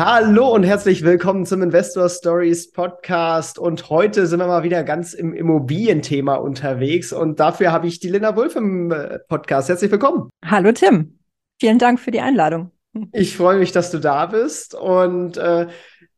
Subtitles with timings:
[0.00, 3.58] Hallo und herzlich willkommen zum Investor Stories Podcast.
[3.58, 7.12] Und heute sind wir mal wieder ganz im Immobilienthema unterwegs.
[7.12, 9.68] Und dafür habe ich die Linda Wulff im äh, Podcast.
[9.68, 10.30] Herzlich willkommen.
[10.44, 11.18] Hallo Tim.
[11.58, 12.70] Vielen Dank für die Einladung.
[13.12, 14.76] Ich freue mich, dass du da bist.
[14.76, 15.66] Und äh,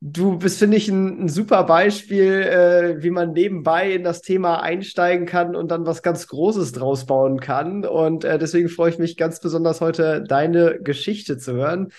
[0.02, 4.60] du bist, finde ich, ein, ein, super Beispiel, äh, wie man nebenbei in das Thema
[4.60, 7.86] einsteigen kann und dann was ganz Großes draus bauen kann.
[7.86, 11.92] Und äh, deswegen freue ich mich ganz besonders heute, deine Geschichte zu hören.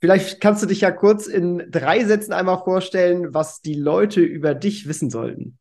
[0.00, 4.54] Vielleicht kannst du dich ja kurz in drei Sätzen einmal vorstellen, was die Leute über
[4.54, 5.58] dich wissen sollten.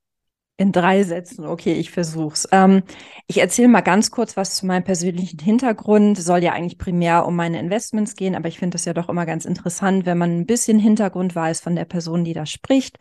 [0.56, 2.46] In drei Sätzen, okay, ich versuch's.
[2.52, 2.84] Ähm,
[3.28, 6.18] ich erzähle mal ganz kurz was zu meinem persönlichen Hintergrund.
[6.18, 9.26] Soll ja eigentlich primär um meine Investments gehen, aber ich finde das ja doch immer
[9.26, 12.98] ganz interessant, wenn man ein bisschen Hintergrund weiß von der Person, die da spricht.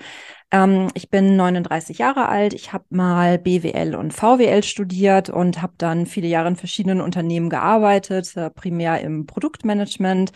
[0.52, 2.54] Ähm, ich bin 39 Jahre alt.
[2.54, 7.50] Ich habe mal BWL und VWL studiert und habe dann viele Jahre in verschiedenen Unternehmen
[7.50, 10.30] gearbeitet, äh, primär im Produktmanagement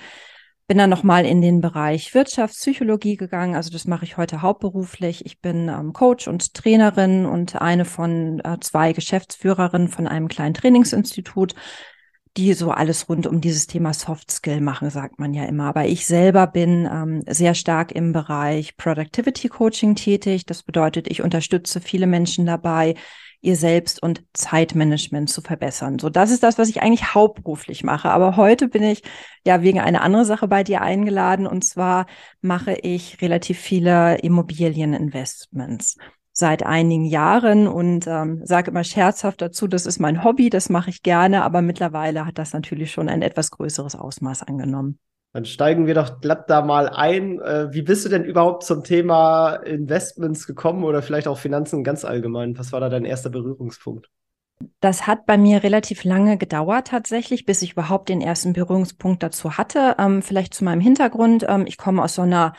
[0.67, 3.55] bin dann nochmal in den Bereich Wirtschaftspsychologie gegangen.
[3.55, 5.27] Also das mache ich heute hauptberuflich.
[5.27, 10.55] Ich bin ähm, Coach und Trainerin und eine von äh, zwei Geschäftsführerinnen von einem kleinen
[10.55, 11.55] Trainingsinstitut,
[12.37, 15.65] die so alles rund um dieses Thema Soft Skill machen, sagt man ja immer.
[15.65, 20.47] Aber ich selber bin ähm, sehr stark im Bereich Productivity Coaching tätig.
[20.47, 22.95] Das bedeutet, ich unterstütze viele Menschen dabei,
[23.43, 25.99] ihr Selbst- und Zeitmanagement zu verbessern.
[25.99, 28.09] So, das ist das, was ich eigentlich hauptberuflich mache.
[28.11, 29.03] Aber heute bin ich
[29.45, 31.47] ja wegen einer anderen Sache bei dir eingeladen.
[31.47, 32.07] Und zwar
[32.41, 35.97] mache ich relativ viele Immobilieninvestments
[36.33, 40.89] seit einigen Jahren und ähm, sage immer scherzhaft dazu, das ist mein Hobby, das mache
[40.89, 44.99] ich gerne, aber mittlerweile hat das natürlich schon ein etwas größeres Ausmaß angenommen.
[45.33, 47.41] Dann steigen wir doch glatt da mal ein.
[47.41, 52.05] Äh, wie bist du denn überhaupt zum Thema Investments gekommen oder vielleicht auch Finanzen ganz
[52.05, 52.59] allgemein?
[52.59, 54.11] Was war da dein erster Berührungspunkt?
[54.81, 59.57] Das hat bei mir relativ lange gedauert tatsächlich, bis ich überhaupt den ersten Berührungspunkt dazu
[59.57, 59.97] hatte.
[59.99, 61.47] Ähm, vielleicht zu meinem Hintergrund.
[61.49, 62.53] Ähm, ich komme aus so einer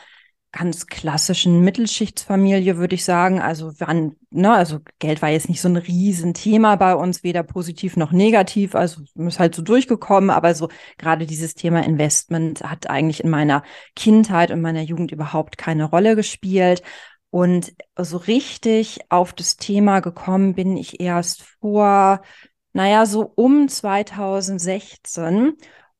[0.56, 3.40] ganz klassischen Mittelschichtsfamilie, würde ich sagen.
[3.40, 7.96] Also, waren, ne, also Geld war jetzt nicht so ein Riesenthema bei uns, weder positiv
[7.96, 8.76] noch negativ.
[8.76, 13.64] Also ist halt so durchgekommen, aber so gerade dieses Thema Investment hat eigentlich in meiner
[13.96, 16.82] Kindheit und meiner Jugend überhaupt keine Rolle gespielt.
[17.30, 22.22] Und so richtig auf das Thema gekommen bin ich erst vor,
[22.72, 25.54] naja, so um 2016.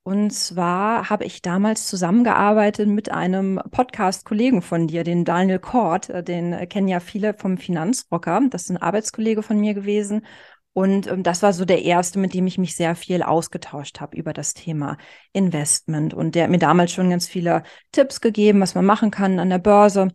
[0.06, 6.10] Und zwar habe ich damals zusammengearbeitet mit einem Podcast-Kollegen von dir, den Daniel Kort.
[6.10, 8.42] Äh, den kennen ja viele vom Finanzrocker.
[8.50, 10.26] Das ist ein Arbeitskollege von mir gewesen.
[10.75, 14.15] Und ähm, das war so der erste, mit dem ich mich sehr viel ausgetauscht habe
[14.19, 14.98] über das Thema
[15.32, 16.12] Investment.
[16.12, 19.48] Und der hat mir damals schon ganz viele Tipps gegeben, was man machen kann an
[19.48, 20.09] der Börse.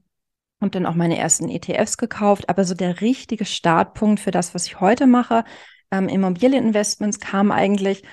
[0.60, 2.48] Und dann auch meine ersten ETFs gekauft.
[2.48, 5.46] Aber so der richtige Startpunkt für das, was ich heute mache,
[5.90, 8.04] ähm, Immobilieninvestments, kam eigentlich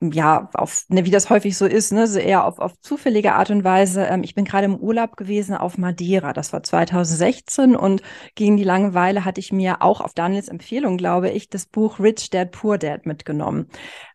[0.00, 3.50] ja, auf, ne, wie das häufig so ist, ne, so eher auf, auf zufällige Art
[3.50, 4.04] und Weise.
[4.04, 6.34] Ähm, ich bin gerade im Urlaub gewesen auf Madeira.
[6.34, 8.02] Das war 2016 und
[8.34, 12.28] gegen die Langeweile hatte ich mir auch auf Daniels Empfehlung, glaube ich, das Buch Rich
[12.28, 13.68] Dad Poor Dad mitgenommen.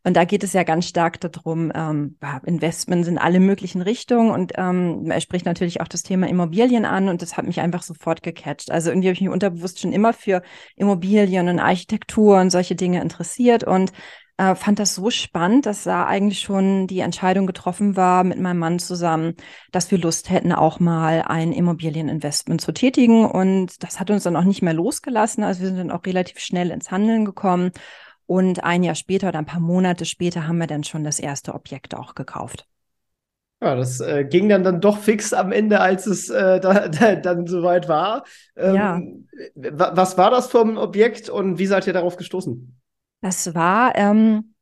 [0.03, 4.53] Und da geht es ja ganz stark darum, ähm, Investments in alle möglichen Richtungen und
[4.57, 8.21] ähm, er spricht natürlich auch das Thema Immobilien an und das hat mich einfach sofort
[8.21, 8.69] gecatcht.
[8.69, 10.43] Also irgendwie habe ich mich unterbewusst schon immer für
[10.75, 13.91] Immobilien und Architektur und solche Dinge interessiert und
[14.41, 18.57] äh, fand das so spannend, dass da eigentlich schon die Entscheidung getroffen war mit meinem
[18.57, 19.35] Mann zusammen,
[19.71, 23.25] dass wir Lust hätten, auch mal ein Immobilieninvestment zu tätigen.
[23.25, 25.43] Und das hat uns dann auch nicht mehr losgelassen.
[25.43, 27.71] Also wir sind dann auch relativ schnell ins Handeln gekommen.
[28.25, 31.53] Und ein Jahr später oder ein paar Monate später haben wir dann schon das erste
[31.53, 32.65] Objekt auch gekauft.
[33.61, 37.15] Ja, das äh, ging dann, dann doch fix am Ende, als es äh, da, da,
[37.15, 38.23] dann soweit war.
[38.55, 39.01] Ähm, ja.
[39.53, 42.80] Was war das für ein Objekt und wie seid ihr darauf gestoßen?
[43.21, 44.55] Das war, ähm,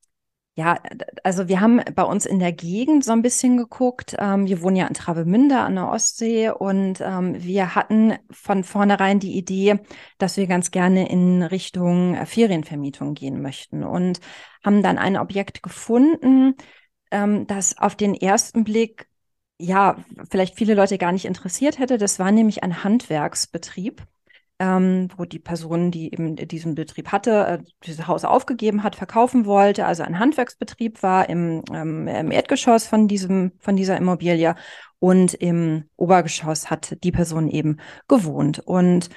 [0.56, 0.77] ja,
[1.23, 4.15] also wir haben bei uns in der Gegend so ein bisschen geguckt.
[4.19, 9.19] Ähm, wir wohnen ja in Travemünde an der Ostsee und ähm, wir hatten von vornherein
[9.19, 9.79] die Idee,
[10.17, 14.19] dass wir ganz gerne in Richtung äh, Ferienvermietung gehen möchten und
[14.63, 16.55] haben dann ein Objekt gefunden,
[17.12, 19.07] ähm, das auf den ersten Blick
[19.62, 19.97] ja,
[20.29, 21.97] vielleicht viele Leute gar nicht interessiert hätte.
[21.97, 24.05] Das war nämlich ein Handwerksbetrieb
[24.59, 29.45] ähm, wo die Person, die eben diesen Betrieb hatte, äh, dieses Haus aufgegeben hat, verkaufen
[29.45, 29.85] wollte.
[29.85, 34.56] Also ein Handwerksbetrieb war im, ähm, im Erdgeschoss von diesem, von dieser Immobilie
[35.00, 37.77] und im Obergeschoss hat die Person eben
[38.07, 38.59] gewohnt.
[38.59, 39.09] Und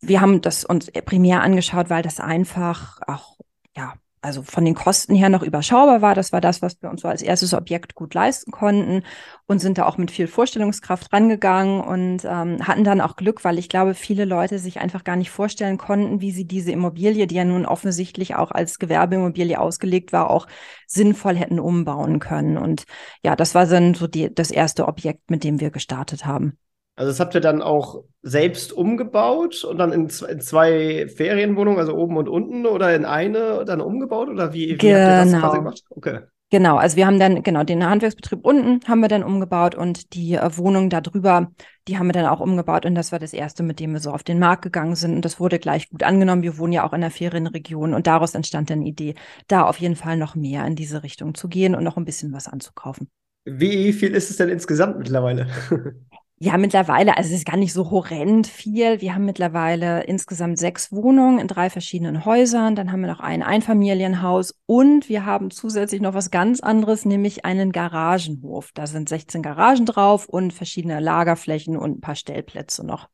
[0.00, 3.36] wir haben das uns primär angeschaut, weil das einfach auch
[3.76, 6.14] ja also von den Kosten her noch überschaubar war.
[6.14, 9.02] Das war das, was wir uns so als erstes Objekt gut leisten konnten
[9.46, 13.58] und sind da auch mit viel Vorstellungskraft rangegangen und ähm, hatten dann auch Glück, weil
[13.58, 17.36] ich glaube, viele Leute sich einfach gar nicht vorstellen konnten, wie sie diese Immobilie, die
[17.36, 20.46] ja nun offensichtlich auch als Gewerbeimmobilie ausgelegt war, auch
[20.86, 22.58] sinnvoll hätten umbauen können.
[22.58, 22.84] Und
[23.24, 26.58] ja, das war dann so die, das erste Objekt, mit dem wir gestartet haben.
[26.96, 31.94] Also das habt ihr dann auch selbst umgebaut und dann in, in, zwei Ferienwohnungen, also
[31.94, 34.28] oben und unten, oder in eine dann umgebaut?
[34.28, 34.98] Oder wie, wie genau.
[34.98, 35.52] habt ihr das quasi genau.
[35.52, 35.84] gemacht?
[35.90, 36.20] Okay.
[36.52, 40.34] Genau, also wir haben dann, genau, den Handwerksbetrieb unten haben wir dann umgebaut und die
[40.34, 41.52] äh, Wohnung da drüber,
[41.86, 44.10] die haben wir dann auch umgebaut und das war das erste, mit dem wir so
[44.10, 46.42] auf den Markt gegangen sind und das wurde gleich gut angenommen.
[46.42, 49.14] Wir wohnen ja auch in der Ferienregion und daraus entstand dann die Idee,
[49.46, 52.32] da auf jeden Fall noch mehr in diese Richtung zu gehen und noch ein bisschen
[52.32, 53.08] was anzukaufen.
[53.44, 55.46] Wie viel ist es denn insgesamt mittlerweile?
[56.42, 59.02] Ja, mittlerweile, also es ist gar nicht so horrend viel.
[59.02, 62.74] Wir haben mittlerweile insgesamt sechs Wohnungen in drei verschiedenen Häusern.
[62.74, 67.44] Dann haben wir noch ein Einfamilienhaus und wir haben zusätzlich noch was ganz anderes, nämlich
[67.44, 68.70] einen Garagenhof.
[68.72, 73.10] Da sind 16 Garagen drauf und verschiedene Lagerflächen und ein paar Stellplätze noch.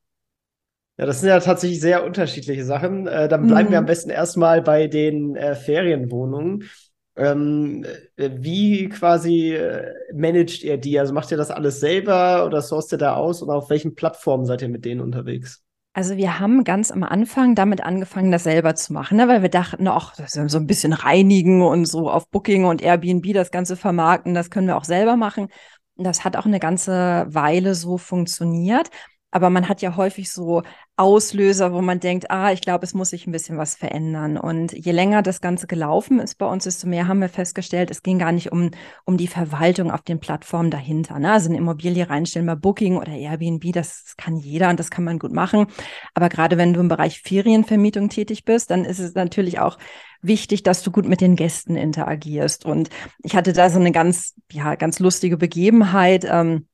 [0.96, 3.08] Ja, das sind ja tatsächlich sehr unterschiedliche Sachen.
[3.08, 3.72] Äh, dann bleiben mhm.
[3.72, 6.70] wir am besten erstmal bei den äh, Ferienwohnungen.
[7.17, 7.85] Ähm,
[8.17, 10.99] äh, wie quasi äh, managt ihr die?
[10.99, 14.45] Also macht ihr das alles selber oder sourced ihr da aus und auf welchen Plattformen
[14.45, 15.63] seid ihr mit denen unterwegs?
[15.95, 19.29] Also wir haben ganz am Anfang damit angefangen, das selber zu machen, ne?
[19.29, 23.51] weil wir dachten, ach, so ein bisschen reinigen und so auf Booking und Airbnb das
[23.51, 25.49] Ganze vermarkten, das können wir auch selber machen.
[25.97, 28.91] Das hat auch eine ganze Weile so funktioniert.
[29.31, 30.63] Aber man hat ja häufig so
[30.98, 34.38] Auslöser, wo man denkt, ah, ich glaube, es muss sich ein bisschen was verändern.
[34.38, 38.02] Und je länger das Ganze gelaufen ist bei uns, desto mehr haben wir festgestellt, es
[38.02, 38.70] ging gar nicht um,
[39.04, 41.19] um die Verwaltung auf den Plattformen dahinter.
[41.19, 41.32] Ne?
[41.32, 45.19] Also eine Immobilie reinstellen bei Booking oder Airbnb, das kann jeder und das kann man
[45.19, 45.66] gut machen.
[46.14, 49.76] Aber gerade wenn du im Bereich Ferienvermietung tätig bist, dann ist es natürlich auch
[50.22, 52.64] wichtig, dass du gut mit den Gästen interagierst.
[52.64, 52.88] Und
[53.22, 56.26] ich hatte da so eine ganz, ja, ganz lustige Begebenheit.
[56.26, 56.66] Ähm,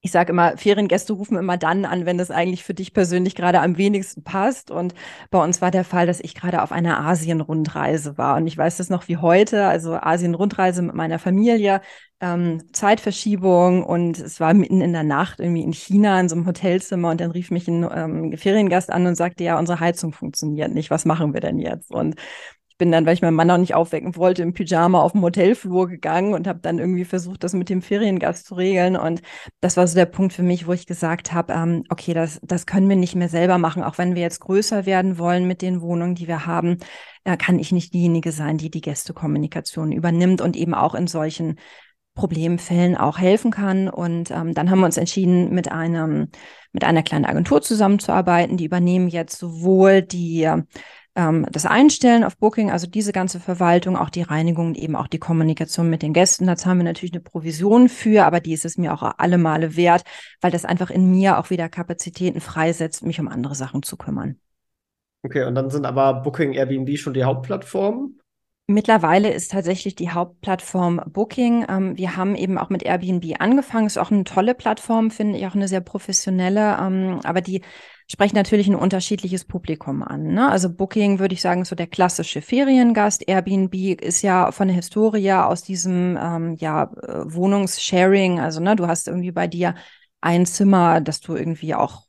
[0.00, 3.60] ich sage immer, Feriengäste rufen immer dann an, wenn das eigentlich für dich persönlich gerade
[3.60, 4.70] am wenigsten passt.
[4.70, 4.94] Und
[5.30, 8.36] bei uns war der Fall, dass ich gerade auf einer Asien-Rundreise war.
[8.36, 11.80] Und ich weiß das noch wie heute, also Asien-Rundreise mit meiner Familie,
[12.20, 16.46] ähm, Zeitverschiebung und es war mitten in der Nacht irgendwie in China in so einem
[16.46, 20.72] Hotelzimmer und dann rief mich ein ähm, Feriengast an und sagte, ja, unsere Heizung funktioniert
[20.74, 21.92] nicht, was machen wir denn jetzt?
[21.92, 22.16] Und
[22.78, 25.88] bin dann, weil ich meinen Mann auch nicht aufwecken wollte, im Pyjama auf dem Hotelflur
[25.88, 28.96] gegangen und habe dann irgendwie versucht, das mit dem Feriengast zu regeln.
[28.96, 29.20] Und
[29.60, 32.66] das war so der Punkt für mich, wo ich gesagt habe, ähm, okay, das, das
[32.66, 35.82] können wir nicht mehr selber machen, auch wenn wir jetzt größer werden wollen mit den
[35.82, 36.78] Wohnungen, die wir haben,
[37.24, 41.56] äh, kann ich nicht diejenige sein, die die Gästekommunikation übernimmt und eben auch in solchen
[42.14, 43.88] Problemfällen auch helfen kann.
[43.88, 46.28] Und ähm, dann haben wir uns entschieden, mit einem
[46.72, 48.56] mit einer kleinen Agentur zusammenzuarbeiten.
[48.56, 50.48] Die übernehmen jetzt sowohl die
[51.18, 55.08] ähm, das Einstellen auf Booking, also diese ganze Verwaltung, auch die Reinigung und eben auch
[55.08, 56.46] die Kommunikation mit den Gästen.
[56.46, 59.76] Da zahlen wir natürlich eine Provision für, aber die ist es mir auch alle Male
[59.76, 60.04] wert,
[60.40, 64.38] weil das einfach in mir auch wieder Kapazitäten freisetzt, mich um andere Sachen zu kümmern.
[65.24, 68.20] Okay, und dann sind aber Booking, Airbnb schon die Hauptplattformen?
[68.68, 71.66] Mittlerweile ist tatsächlich die Hauptplattform Booking.
[71.68, 73.86] Ähm, wir haben eben auch mit Airbnb angefangen.
[73.86, 76.76] Ist auch eine tolle Plattform, finde ich, auch eine sehr professionelle.
[76.78, 77.62] Ähm, aber die
[78.10, 80.28] sprechen natürlich ein unterschiedliches Publikum an.
[80.34, 80.50] Ne?
[80.50, 83.28] Also Booking würde ich sagen, so der klassische Feriengast.
[83.28, 88.40] Airbnb ist ja von der Historie aus diesem ähm, ja, äh, Wohnungssharing.
[88.40, 89.74] Also ne, du hast irgendwie bei dir
[90.20, 92.07] ein Zimmer, das du irgendwie auch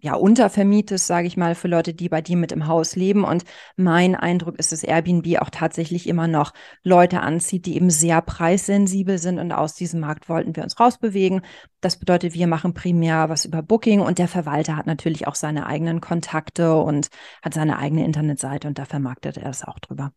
[0.00, 3.24] ja, untervermietest, sage ich mal, für Leute, die bei dir mit im Haus leben.
[3.24, 3.44] Und
[3.76, 6.52] mein Eindruck ist, dass Airbnb auch tatsächlich immer noch
[6.84, 9.40] Leute anzieht, die eben sehr preissensibel sind.
[9.40, 11.42] Und aus diesem Markt wollten wir uns rausbewegen.
[11.80, 15.66] Das bedeutet, wir machen primär was über Booking und der Verwalter hat natürlich auch seine
[15.66, 17.08] eigenen Kontakte und
[17.42, 20.12] hat seine eigene Internetseite und da vermarktet er es auch drüber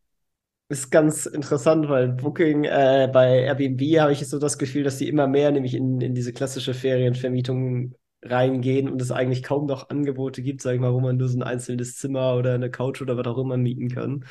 [0.70, 5.10] ist ganz interessant, weil Booking äh, bei Airbnb habe ich so das Gefühl, dass die
[5.10, 7.94] immer mehr nämlich in, in diese klassische Ferienvermietung
[8.24, 11.38] reingehen und es eigentlich kaum noch Angebote gibt, sag ich mal, wo man nur so
[11.38, 14.26] ein einzelnes Zimmer oder eine Couch oder was auch immer mieten kann.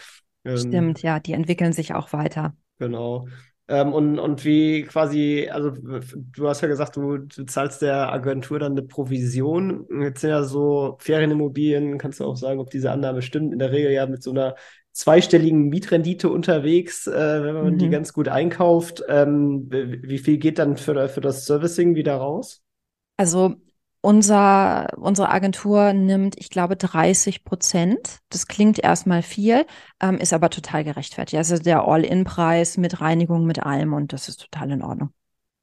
[0.45, 2.55] Ähm, Stimmt, ja, die entwickeln sich auch weiter.
[2.79, 3.27] Genau.
[3.69, 8.59] Ähm, und, und wie quasi, also du hast ja gesagt, du, du zahlst der Agentur
[8.59, 9.87] dann eine Provision.
[10.03, 13.71] Jetzt sind ja so Ferienimmobilien, kannst du auch sagen, ob diese Annahme stimmt, in der
[13.71, 14.57] Regel ja mit so einer
[14.93, 17.79] zweistelligen Mietrendite unterwegs, äh, wenn man mhm.
[17.79, 19.05] die ganz gut einkauft.
[19.09, 22.63] Ähm, wie viel geht dann für, für das Servicing wieder raus?
[23.17, 23.55] Also
[24.03, 28.19] unser, unsere Agentur nimmt, ich glaube, 30 Prozent.
[28.31, 29.67] Das klingt erstmal viel,
[30.01, 31.39] ähm, ist aber total gerechtfertigt.
[31.39, 35.11] Also der All-In-Preis mit Reinigung, mit allem und das ist total in Ordnung.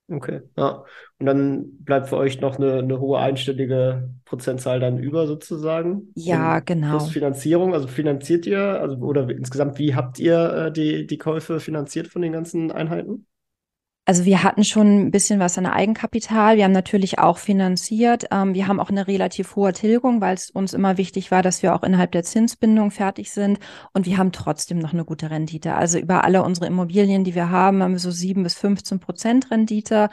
[0.09, 0.85] Okay, ja.
[1.19, 6.13] Und dann bleibt für euch noch eine, eine hohe einstellige Prozentzahl dann über sozusagen.
[6.15, 6.91] Ja, genau.
[6.91, 11.59] plus Finanzierung, also finanziert ihr, also oder insgesamt, wie habt ihr äh, die, die Käufe
[11.59, 13.25] finanziert von den ganzen Einheiten?
[14.09, 16.55] Also wir hatten schon ein bisschen was an Eigenkapital.
[16.55, 18.27] Wir haben natürlich auch finanziert.
[18.31, 21.61] Ähm, wir haben auch eine relativ hohe Tilgung, weil es uns immer wichtig war, dass
[21.61, 23.59] wir auch innerhalb der Zinsbindung fertig sind.
[23.91, 25.75] Und wir haben trotzdem noch eine gute Rendite.
[25.75, 29.51] Also über alle unsere Immobilien, die wir haben, haben wir so sieben bis 15 Prozent
[29.51, 30.09] Rendite.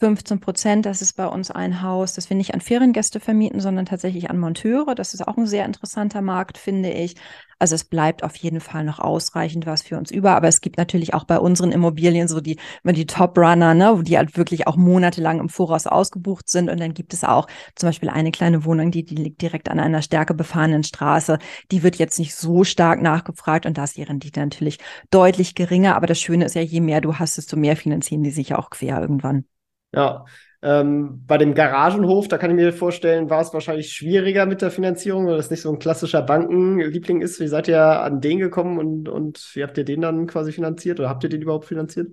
[0.00, 3.84] 15 Prozent, das ist bei uns ein Haus, das wir nicht an Feriengäste vermieten, sondern
[3.84, 4.94] tatsächlich an Monteure.
[4.94, 7.16] Das ist auch ein sehr interessanter Markt, finde ich.
[7.58, 10.36] Also es bleibt auf jeden Fall noch ausreichend was für uns über.
[10.36, 14.16] Aber es gibt natürlich auch bei unseren Immobilien so die, die Top-Runner, ne, wo die
[14.16, 16.70] halt wirklich auch monatelang im Voraus ausgebucht sind.
[16.70, 19.80] Und dann gibt es auch zum Beispiel eine kleine Wohnung, die, die liegt direkt an
[19.80, 21.38] einer stärker befahrenen Straße.
[21.72, 24.78] Die wird jetzt nicht so stark nachgefragt und da ist die Rendite natürlich
[25.10, 25.96] deutlich geringer.
[25.96, 28.58] Aber das Schöne ist ja, je mehr du hast, desto mehr finanzieren die sich ja
[28.58, 29.44] auch quer irgendwann.
[29.92, 30.24] Ja,
[30.60, 34.70] ähm, bei dem Garagenhof, da kann ich mir vorstellen, war es wahrscheinlich schwieriger mit der
[34.70, 37.38] Finanzierung, weil das nicht so ein klassischer Bankenliebling ist.
[37.40, 40.98] Wie seid ihr an den gekommen und, und wie habt ihr den dann quasi finanziert
[40.98, 42.10] oder habt ihr den überhaupt finanziert?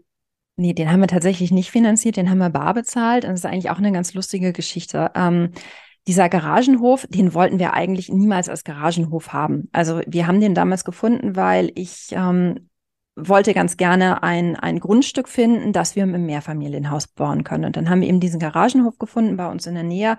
[0.58, 3.26] Nee, den haben wir tatsächlich nicht finanziert, den haben wir bar bezahlt.
[3.26, 5.12] Und das ist eigentlich auch eine ganz lustige Geschichte.
[5.16, 5.52] Ähm,
[6.08, 9.70] dieser Garagenhof, den wollten wir eigentlich niemals als Garagenhof haben.
[9.74, 12.70] Also wir haben den damals gefunden, weil ich ähm,
[13.16, 17.66] wollte ganz gerne ein, ein Grundstück finden, das wir im Mehrfamilienhaus bauen können.
[17.66, 20.18] Und dann haben wir eben diesen Garagenhof gefunden bei uns in der Nähe,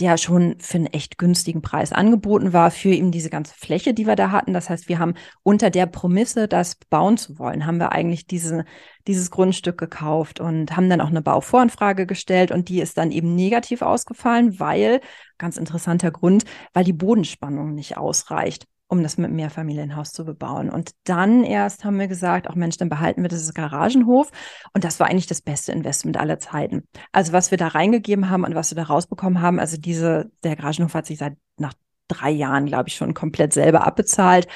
[0.00, 4.06] der schon für einen echt günstigen Preis angeboten war, für eben diese ganze Fläche, die
[4.06, 4.52] wir da hatten.
[4.52, 8.64] Das heißt, wir haben unter der Promisse, das bauen zu wollen, haben wir eigentlich diese,
[9.06, 13.36] dieses Grundstück gekauft und haben dann auch eine Bauvoranfrage gestellt und die ist dann eben
[13.36, 15.00] negativ ausgefallen, weil,
[15.38, 20.70] ganz interessanter Grund, weil die Bodenspannung nicht ausreicht um das mit Mehrfamilienhaus zu bebauen.
[20.70, 24.30] Und dann erst haben wir gesagt, auch Mensch, dann behalten wir das Garagenhof.
[24.72, 26.84] Und das war eigentlich das beste Investment aller Zeiten.
[27.12, 30.56] Also was wir da reingegeben haben und was wir da rausbekommen haben, also diese, der
[30.56, 31.74] Garagenhof hat sich seit nach
[32.08, 34.46] drei Jahren, glaube ich, schon komplett selber abbezahlt.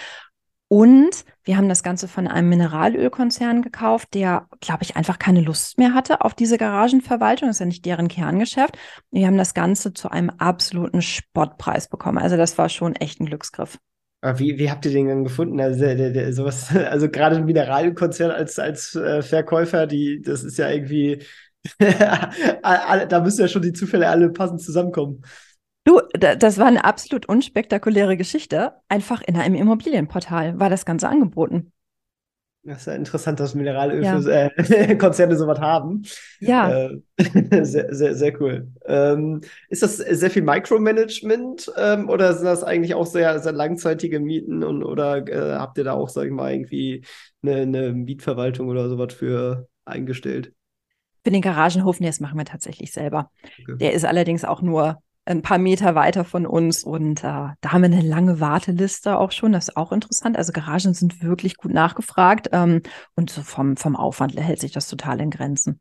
[0.70, 5.78] Und wir haben das Ganze von einem Mineralölkonzern gekauft, der, glaube ich, einfach keine Lust
[5.78, 7.48] mehr hatte auf diese Garagenverwaltung.
[7.48, 8.76] Das ist ja nicht deren Kerngeschäft.
[9.10, 12.18] Wir haben das Ganze zu einem absoluten Spottpreis bekommen.
[12.18, 13.78] Also das war schon echt ein Glücksgriff.
[14.20, 15.60] Wie, wie habt ihr den dann gefunden?
[15.60, 20.58] Also, der, der, sowas, also gerade ein Mineralkonzern als, als äh, Verkäufer, die, das ist
[20.58, 21.22] ja irgendwie,
[21.78, 25.22] da müssen ja schon die Zufälle alle passend zusammenkommen.
[25.84, 28.72] Du, das war eine absolut unspektakuläre Geschichte.
[28.88, 31.72] Einfach in einem Immobilienportal war das Ganze angeboten.
[32.68, 34.52] Das ist ja interessant, dass Mineralölkonzerne
[34.98, 35.34] ja.
[35.34, 36.02] äh, sowas haben.
[36.38, 36.70] Ja.
[36.70, 37.00] Äh,
[37.64, 38.68] sehr, sehr, sehr cool.
[38.84, 44.20] Ähm, ist das sehr viel Micromanagement ähm, oder sind das eigentlich auch sehr, sehr langzeitige
[44.20, 47.04] Mieten und oder äh, habt ihr da auch, sag ich mal, irgendwie
[47.42, 50.52] eine, eine Mietverwaltung oder sowas für eingestellt?
[51.24, 53.30] Für den Garagenhof, nee, das machen wir tatsächlich selber.
[53.62, 53.76] Okay.
[53.78, 56.84] Der ist allerdings auch nur ein paar Meter weiter von uns.
[56.84, 59.52] Und äh, da haben wir eine lange Warteliste auch schon.
[59.52, 60.36] Das ist auch interessant.
[60.36, 62.48] Also Garagen sind wirklich gut nachgefragt.
[62.52, 62.82] Ähm,
[63.14, 65.80] und so vom, vom Aufwand hält sich das total in Grenzen.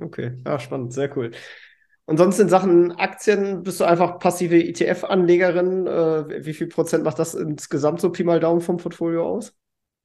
[0.00, 1.30] Okay, ja, spannend, sehr cool.
[2.06, 5.86] Und sonst in Sachen Aktien bist du einfach passive ETF-Anlegerin.
[5.86, 9.54] Äh, wie viel Prozent macht das insgesamt so Pi mal Daumen vom Portfolio aus?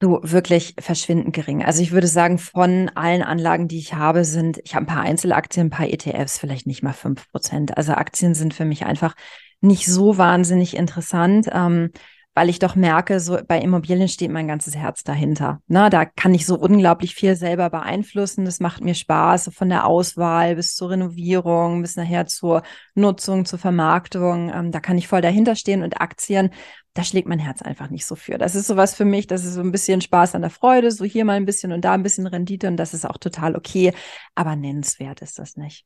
[0.00, 1.62] Du, wirklich verschwindend gering.
[1.62, 5.02] Also ich würde sagen, von allen Anlagen, die ich habe, sind, ich habe ein paar
[5.02, 7.76] Einzelaktien, ein paar ETFs, vielleicht nicht mal fünf Prozent.
[7.76, 9.14] Also Aktien sind für mich einfach
[9.60, 11.48] nicht so wahnsinnig interessant.
[11.52, 11.90] Ähm,
[12.40, 15.60] weil ich doch merke, so bei Immobilien steht mein ganzes Herz dahinter.
[15.66, 18.46] Na, da kann ich so unglaublich viel selber beeinflussen.
[18.46, 22.62] Das macht mir Spaß, von der Auswahl bis zur Renovierung, bis nachher zur
[22.94, 24.50] Nutzung, zur Vermarktung.
[24.54, 26.48] Ähm, da kann ich voll dahinter stehen und Aktien,
[26.94, 28.38] da schlägt mein Herz einfach nicht so für.
[28.38, 31.04] Das ist sowas für mich, das ist so ein bisschen Spaß an der Freude, so
[31.04, 33.92] hier mal ein bisschen und da ein bisschen Rendite und das ist auch total okay.
[34.34, 35.84] Aber nennenswert ist das nicht.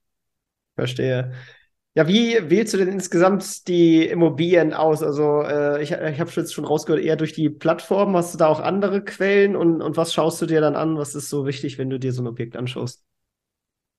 [0.76, 1.32] Verstehe.
[1.96, 5.00] Ja, wie wählst du denn insgesamt die Immobilien aus?
[5.02, 8.16] Also äh, ich, ich habe jetzt schon rausgehört, eher durch die Plattform.
[8.16, 10.98] Hast du da auch andere Quellen und, und was schaust du dir dann an?
[10.98, 13.04] Was ist so wichtig, wenn du dir so ein Objekt anschaust?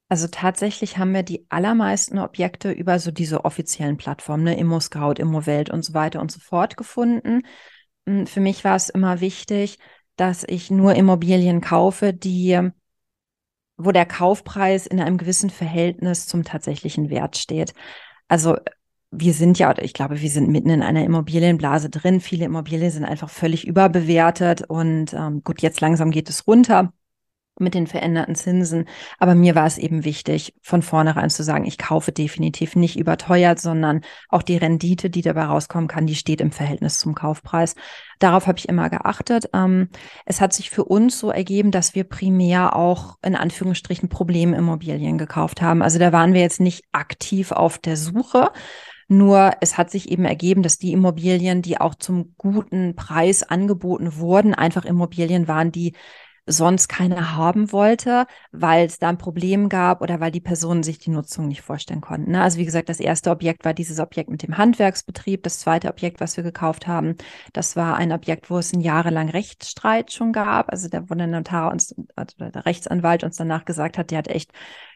[0.09, 5.69] Also tatsächlich haben wir die allermeisten Objekte über so diese offiziellen Plattformen, ne, ImmoScout, ImmoWelt
[5.69, 7.43] und so weiter und so fort gefunden.
[8.05, 9.79] Hm, für mich war es immer wichtig,
[10.17, 12.71] dass ich nur Immobilien kaufe, die
[13.77, 17.73] wo der Kaufpreis in einem gewissen Verhältnis zum tatsächlichen Wert steht.
[18.27, 18.57] Also
[19.11, 22.19] wir sind ja, ich glaube, wir sind mitten in einer Immobilienblase drin.
[22.19, 26.91] Viele Immobilien sind einfach völlig überbewertet und ähm, gut, jetzt langsam geht es runter.
[27.59, 28.85] Mit den veränderten Zinsen.
[29.19, 33.59] Aber mir war es eben wichtig, von vornherein zu sagen, ich kaufe definitiv nicht überteuert,
[33.59, 37.75] sondern auch die Rendite, die dabei rauskommen kann, die steht im Verhältnis zum Kaufpreis.
[38.19, 39.49] Darauf habe ich immer geachtet.
[39.53, 39.89] Ähm,
[40.25, 45.61] es hat sich für uns so ergeben, dass wir primär auch in Anführungsstrichen Problemimmobilien gekauft
[45.61, 45.81] haben.
[45.81, 48.51] Also da waren wir jetzt nicht aktiv auf der Suche.
[49.07, 54.17] Nur es hat sich eben ergeben, dass die Immobilien, die auch zum guten Preis angeboten
[54.17, 55.93] wurden, einfach Immobilien waren, die
[56.45, 60.99] sonst keiner haben wollte, weil es da ein Problem gab oder weil die Personen sich
[60.99, 62.31] die Nutzung nicht vorstellen konnten.
[62.31, 62.41] Ne?
[62.41, 65.43] Also wie gesagt, das erste Objekt war dieses Objekt mit dem Handwerksbetrieb.
[65.43, 67.15] Das zweite Objekt, was wir gekauft haben,
[67.53, 70.71] das war ein Objekt, wo es einen jahrelang Rechtsstreit schon gab.
[70.71, 74.27] Also da wurde der Notar uns, also der Rechtsanwalt uns danach gesagt hat, der hat
[74.27, 74.51] echt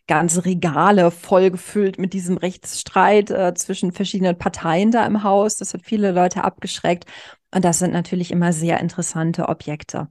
[0.09, 5.57] ganze Regale vollgefüllt mit diesem Rechtsstreit äh, zwischen verschiedenen Parteien da im Haus.
[5.57, 7.05] Das hat viele Leute abgeschreckt.
[7.53, 10.09] Und das sind natürlich immer sehr interessante Objekte.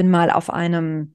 [0.00, 1.14] Ich bin mal auf einem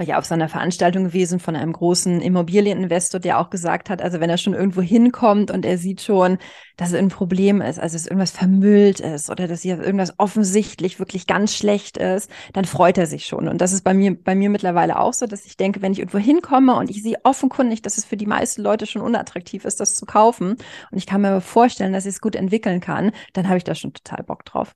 [0.00, 4.28] ja, auf seiner Veranstaltung gewesen von einem großen Immobilieninvestor, der auch gesagt hat, also wenn
[4.28, 6.38] er schon irgendwo hinkommt und er sieht schon,
[6.76, 10.98] dass es ein Problem ist, also dass irgendwas vermüllt ist oder dass hier irgendwas offensichtlich
[10.98, 13.46] wirklich ganz schlecht ist, dann freut er sich schon.
[13.46, 16.00] Und das ist bei mir, bei mir mittlerweile auch so, dass ich denke, wenn ich
[16.00, 19.78] irgendwo hinkomme und ich sehe offenkundig, dass es für die meisten Leute schon unattraktiv ist,
[19.78, 20.56] das zu kaufen
[20.90, 23.76] und ich kann mir vorstellen, dass ich es gut entwickeln kann, dann habe ich da
[23.76, 24.74] schon total Bock drauf.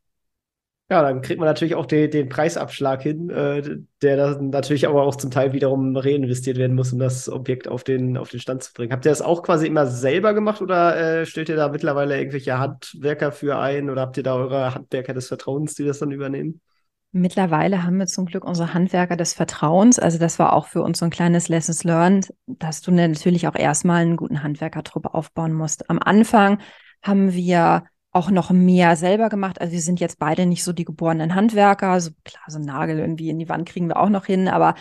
[0.92, 5.04] Ja, dann kriegt man natürlich auch den, den Preisabschlag hin, äh, der dann natürlich aber
[5.04, 8.62] auch zum Teil wiederum reinvestiert werden muss, um das Objekt auf den, auf den Stand
[8.62, 8.92] zu bringen.
[8.92, 12.58] Habt ihr das auch quasi immer selber gemacht oder äh, stellt ihr da mittlerweile irgendwelche
[12.58, 16.60] Handwerker für ein oder habt ihr da eure Handwerker des Vertrauens, die das dann übernehmen?
[17.12, 19.98] Mittlerweile haben wir zum Glück unsere Handwerker des Vertrauens.
[19.98, 23.54] Also das war auch für uns so ein kleines Lessons learned, dass du natürlich auch
[23.54, 25.88] erstmal einen guten Handwerkertruppe aufbauen musst.
[25.88, 26.58] Am Anfang
[27.02, 29.60] haben wir auch noch mehr selber gemacht.
[29.60, 31.88] Also wir sind jetzt beide nicht so die geborenen Handwerker.
[31.88, 34.74] Also klar, so einen Nagel irgendwie in die Wand kriegen wir auch noch hin, aber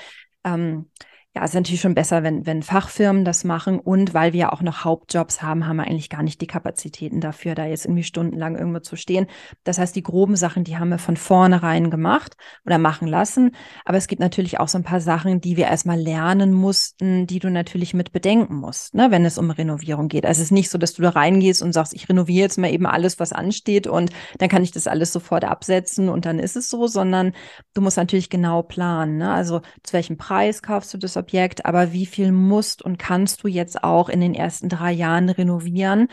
[0.44, 0.90] ähm,
[1.34, 3.80] ja, es ist natürlich schon besser, wenn, wenn Fachfirmen das machen.
[3.80, 7.56] Und weil wir auch noch Hauptjobs haben, haben wir eigentlich gar nicht die Kapazitäten dafür,
[7.56, 9.28] da jetzt irgendwie stundenlang irgendwo zu stehen.
[9.64, 12.36] Das heißt, die groben Sachen, die haben wir von vornherein gemacht
[12.66, 13.56] oder machen lassen.
[13.86, 17.40] Aber es gibt natürlich auch so ein paar Sachen, die wir erstmal lernen mussten, die
[17.40, 20.26] du natürlich mit bedenken musst, ne, wenn es um Renovierung geht.
[20.26, 22.74] Also es ist nicht so, dass du da reingehst und sagst, ich renoviere jetzt mal
[22.74, 26.58] eben alles, was ansteht und dann kann ich das alles sofort absetzen und dann ist
[26.58, 27.32] es so, sondern
[27.74, 29.16] du musst natürlich genau planen.
[29.16, 29.32] Ne?
[29.32, 33.48] Also zu welchem Preis kaufst du das Objekt, aber wie viel musst und kannst du
[33.48, 36.08] jetzt auch in den ersten drei Jahren renovieren,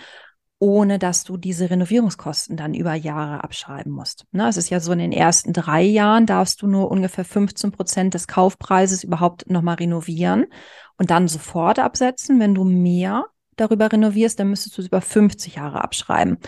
[0.61, 4.25] ohne dass du diese Renovierungskosten dann über Jahre abschreiben musst.
[4.33, 7.73] Ne, es ist ja so, in den ersten drei Jahren darfst du nur ungefähr 15
[7.73, 10.47] Prozent des Kaufpreises überhaupt nochmal renovieren
[10.97, 12.41] und dann sofort absetzen.
[12.41, 16.39] Wenn du mehr darüber renovierst, dann müsstest du es über 50 Jahre abschreiben.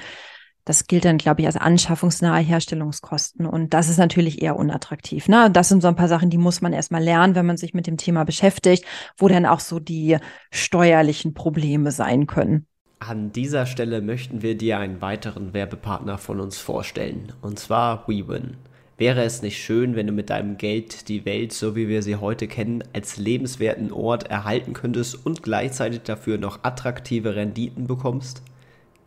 [0.65, 3.47] Das gilt dann, glaube ich, als anschaffungsnahe Herstellungskosten.
[3.47, 5.29] Und das ist natürlich eher unattraktiv.
[5.29, 5.51] Ne?
[5.51, 7.87] Das sind so ein paar Sachen, die muss man erstmal lernen, wenn man sich mit
[7.87, 8.85] dem Thema beschäftigt,
[9.17, 10.19] wo dann auch so die
[10.51, 12.67] steuerlichen Probleme sein können.
[12.99, 18.59] An dieser Stelle möchten wir dir einen weiteren Werbepartner von uns vorstellen, und zwar WeWin.
[18.99, 22.17] Wäre es nicht schön, wenn du mit deinem Geld die Welt, so wie wir sie
[22.17, 28.43] heute kennen, als lebenswerten Ort erhalten könntest und gleichzeitig dafür noch attraktive Renditen bekommst?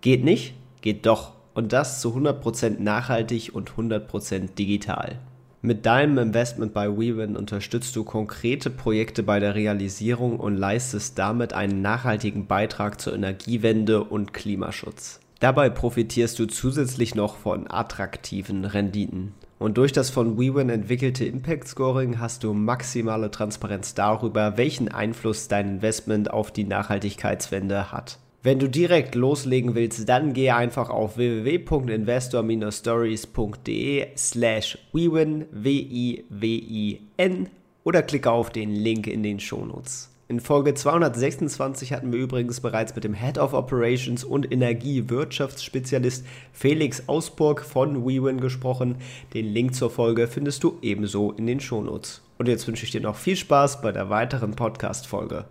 [0.01, 0.55] Geht nicht?
[0.81, 5.19] Geht doch und das zu 100% nachhaltig und 100% digital.
[5.61, 11.53] Mit deinem Investment bei WeWin unterstützt du konkrete Projekte bei der Realisierung und leistest damit
[11.53, 15.21] einen nachhaltigen Beitrag zur Energiewende und Klimaschutz.
[15.39, 19.33] Dabei profitierst du zusätzlich noch von attraktiven Renditen.
[19.57, 25.47] Und durch das von WeWin entwickelte Impact Scoring hast du maximale Transparenz darüber, welchen Einfluss
[25.47, 28.19] dein Investment auf die Nachhaltigkeitswende hat.
[28.45, 37.47] Wenn du direkt loslegen willst, dann geh einfach auf www.investor-stories.de slash wewin, W-I-W-I-N
[37.85, 40.09] oder klicke auf den Link in den Shownotes.
[40.27, 47.07] In Folge 226 hatten wir übrigens bereits mit dem Head of Operations und Energiewirtschaftsspezialist Felix
[47.07, 48.97] Ausburg von WeWin gesprochen.
[49.33, 52.21] Den Link zur Folge findest du ebenso in den Shownotes.
[52.37, 55.45] Und jetzt wünsche ich dir noch viel Spaß bei der weiteren Podcast-Folge.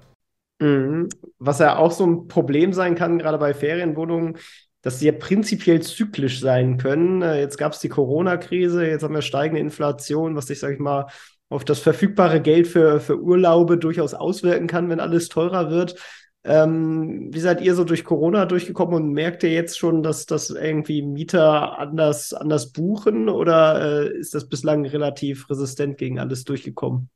[0.62, 1.08] Mhm.
[1.40, 4.38] Was ja auch so ein Problem sein kann, gerade bei Ferienwohnungen,
[4.80, 7.20] dass sie ja prinzipiell zyklisch sein können.
[7.20, 10.78] Äh, jetzt gab es die Corona-Krise, jetzt haben wir steigende Inflation, was sich, sag ich
[10.78, 11.06] mal,
[11.48, 15.96] auf das verfügbare Geld für, für Urlaube durchaus auswirken kann, wenn alles teurer wird.
[16.44, 20.50] Ähm, wie seid ihr so durch Corona durchgekommen und merkt ihr jetzt schon, dass das
[20.50, 27.10] irgendwie Mieter anders, anders buchen oder äh, ist das bislang relativ resistent gegen alles durchgekommen?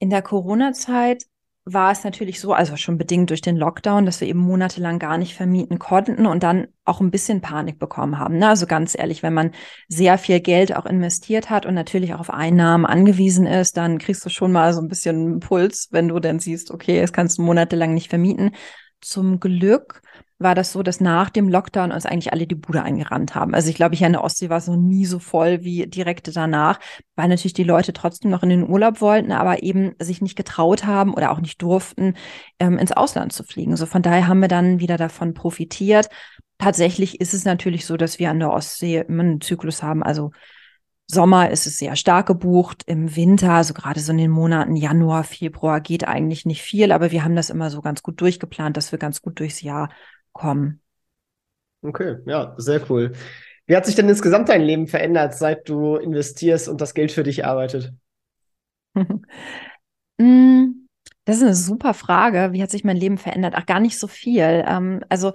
[0.00, 1.24] In der Corona-Zeit
[1.72, 5.18] war es natürlich so, also schon bedingt durch den Lockdown, dass wir eben monatelang gar
[5.18, 8.38] nicht vermieten konnten und dann auch ein bisschen Panik bekommen haben.
[8.38, 8.48] Ne?
[8.48, 9.52] Also ganz ehrlich, wenn man
[9.88, 14.24] sehr viel Geld auch investiert hat und natürlich auch auf Einnahmen angewiesen ist, dann kriegst
[14.24, 17.42] du schon mal so ein bisschen Puls, wenn du dann siehst, okay, jetzt kannst du
[17.42, 18.52] monatelang nicht vermieten.
[19.00, 20.02] Zum Glück
[20.40, 23.54] war das so, dass nach dem Lockdown uns eigentlich alle die Bude eingerannt haben.
[23.54, 26.34] Also ich glaube, hier in der Ostsee war es noch nie so voll wie direkt
[26.34, 26.80] danach,
[27.14, 30.86] weil natürlich die Leute trotzdem noch in den Urlaub wollten, aber eben sich nicht getraut
[30.86, 32.14] haben oder auch nicht durften,
[32.58, 33.76] ähm, ins Ausland zu fliegen.
[33.76, 36.08] So von daher haben wir dann wieder davon profitiert.
[36.56, 40.02] Tatsächlich ist es natürlich so, dass wir an der Ostsee immer einen Zyklus haben.
[40.02, 40.30] Also
[41.10, 45.24] Sommer ist es sehr stark gebucht, im Winter, also gerade so in den Monaten Januar,
[45.24, 48.92] Februar geht eigentlich nicht viel, aber wir haben das immer so ganz gut durchgeplant, dass
[48.92, 49.90] wir ganz gut durchs Jahr
[50.32, 50.80] kommen.
[51.82, 53.12] Okay, ja, sehr cool.
[53.66, 57.22] Wie hat sich denn insgesamt dein Leben verändert, seit du investierst und das Geld für
[57.22, 57.92] dich arbeitet?
[60.18, 60.86] Mm,
[61.24, 62.50] das ist eine super Frage.
[62.52, 63.54] Wie hat sich mein Leben verändert?
[63.56, 64.62] Ach, gar nicht so viel.
[64.66, 65.32] Ähm, also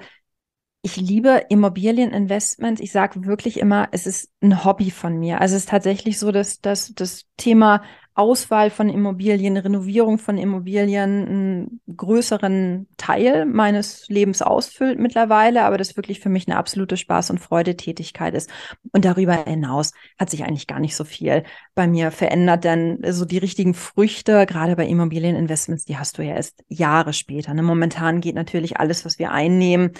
[0.85, 2.79] ich liebe Immobilieninvestments.
[2.79, 5.41] Ich sage wirklich immer, es ist ein Hobby von mir.
[5.41, 7.81] Also es ist tatsächlich so, dass, dass das Thema
[8.13, 15.97] Auswahl von Immobilien, Renovierung von Immobilien einen größeren Teil meines Lebens ausfüllt mittlerweile, aber das
[15.97, 18.49] wirklich für mich eine absolute Spaß- und Freudetätigkeit ist.
[18.93, 21.43] Und darüber hinaus hat sich eigentlich gar nicht so viel
[21.73, 26.35] bei mir verändert, denn so die richtigen Früchte, gerade bei Immobilieninvestments, die hast du ja
[26.35, 27.53] erst Jahre später.
[27.53, 27.63] Ne?
[27.63, 29.91] Momentan geht natürlich alles, was wir einnehmen,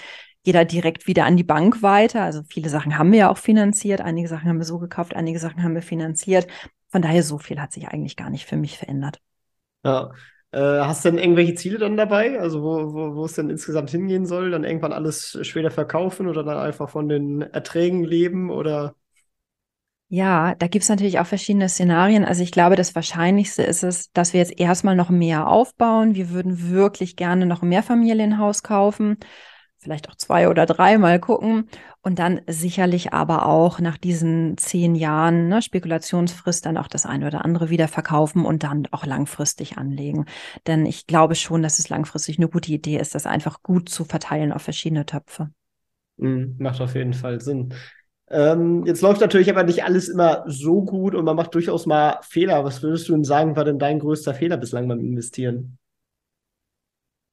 [0.45, 2.21] jeder direkt wieder an die Bank weiter.
[2.21, 5.39] Also viele Sachen haben wir ja auch finanziert, einige Sachen haben wir so gekauft, einige
[5.39, 6.47] Sachen haben wir finanziert.
[6.89, 9.19] Von daher, so viel hat sich eigentlich gar nicht für mich verändert.
[9.83, 10.11] Ja.
[10.51, 12.39] Äh, hast du denn irgendwelche Ziele dann dabei?
[12.39, 14.51] Also, wo, wo, wo es denn insgesamt hingehen soll?
[14.51, 18.95] Dann irgendwann alles später verkaufen oder dann einfach von den Erträgen leben oder?
[20.07, 22.23] Ja, da gibt es natürlich auch verschiedene Szenarien.
[22.23, 26.13] Also ich glaube, das Wahrscheinlichste ist es, dass wir jetzt erstmal noch mehr aufbauen.
[26.13, 29.17] Wir würden wirklich gerne noch ein Mehrfamilienhaus kaufen
[29.85, 31.69] vielleicht auch zwei oder drei mal gucken
[32.01, 37.27] und dann sicherlich aber auch nach diesen zehn Jahren ne, Spekulationsfrist dann auch das eine
[37.27, 40.25] oder andere wieder verkaufen und dann auch langfristig anlegen.
[40.65, 44.05] Denn ich glaube schon, dass es langfristig eine gute Idee ist, das einfach gut zu
[44.05, 45.51] verteilen auf verschiedene Töpfe.
[46.17, 47.73] Mhm, macht auf jeden Fall Sinn.
[48.27, 52.17] Ähm, jetzt läuft natürlich aber nicht alles immer so gut und man macht durchaus mal
[52.23, 52.63] Fehler.
[52.63, 55.77] Was würdest du denn sagen, war denn dein größter Fehler bislang beim Investieren?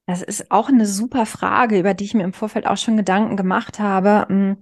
[0.06, 3.36] Das ist auch eine super Frage, über die ich mir im Vorfeld auch schon Gedanken
[3.36, 4.26] gemacht habe.
[4.28, 4.56] Hm,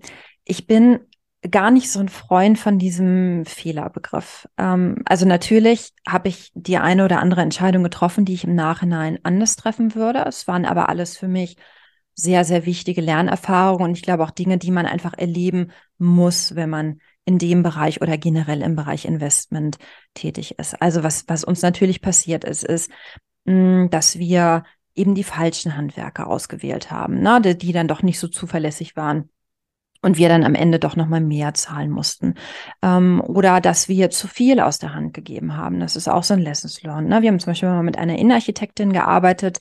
[0.45, 1.01] ich bin
[1.49, 4.47] gar nicht so ein Freund von diesem Fehlerbegriff.
[4.59, 9.19] Ähm, also natürlich habe ich die eine oder andere Entscheidung getroffen, die ich im Nachhinein
[9.23, 10.25] anders treffen würde.
[10.27, 11.57] Es waren aber alles für mich
[12.15, 16.69] sehr, sehr wichtige Lernerfahrungen und ich glaube auch Dinge, die man einfach erleben muss, wenn
[16.69, 19.79] man in dem Bereich oder generell im Bereich Investment
[20.13, 20.81] tätig ist.
[20.83, 22.91] Also was, was uns natürlich passiert ist, ist,
[23.47, 27.41] hm, dass wir eben die falschen Handwerker ausgewählt haben, ne?
[27.41, 29.31] die, die dann doch nicht so zuverlässig waren
[30.03, 32.35] und wir dann am Ende doch noch mal mehr zahlen mussten
[32.83, 35.81] ähm, oder dass wir zu viel aus der Hand gegeben haben.
[35.81, 37.09] Das ist auch so ein Lessons Learned.
[37.09, 37.23] Ne?
[37.23, 39.59] Wir haben zum Beispiel mal mit einer Innenarchitektin gearbeitet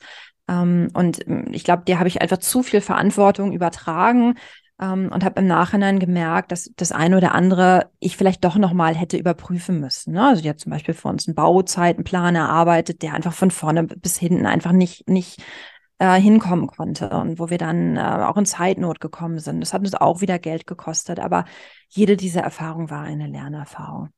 [0.48, 4.36] ähm, und ähm, ich glaube, der habe ich einfach zu viel Verantwortung übertragen
[4.82, 8.74] ähm, und habe im Nachhinein gemerkt, dass das eine oder andere ich vielleicht doch noch
[8.74, 10.14] mal hätte überprüfen müssen.
[10.14, 10.28] Ne?
[10.28, 14.18] Also die hat zum Beispiel für uns einen Bauzeitenplan erarbeitet, der einfach von vorne bis
[14.18, 15.42] hinten einfach nicht nicht
[16.00, 19.62] äh, hinkommen konnte und wo wir dann äh, auch in Zeitnot gekommen sind.
[19.62, 21.46] Das hat uns auch wieder Geld gekostet, aber
[21.90, 24.10] jede dieser Erfahrungen war eine Lernerfahrung.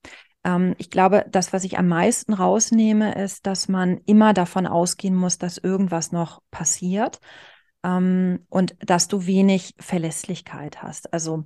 [0.43, 5.15] Ähm, ich glaube, das, was ich am meisten rausnehme, ist, dass man immer davon ausgehen
[5.15, 7.19] muss, dass irgendwas noch passiert
[7.83, 11.13] ähm, und dass du wenig Verlässlichkeit hast.
[11.13, 11.45] Also